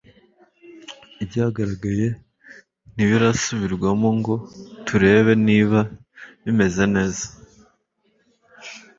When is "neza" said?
6.95-7.25